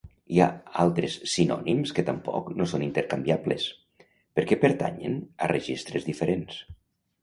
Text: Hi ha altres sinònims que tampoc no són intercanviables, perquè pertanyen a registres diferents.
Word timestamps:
Hi 0.35 0.39
ha 0.43 0.45
altres 0.83 1.17
sinònims 1.33 1.93
que 1.99 2.05
tampoc 2.09 2.49
no 2.63 2.69
són 2.73 2.87
intercanviables, 2.87 3.69
perquè 4.41 4.61
pertanyen 4.67 5.25
a 5.49 5.55
registres 5.57 6.13
diferents. 6.15 6.63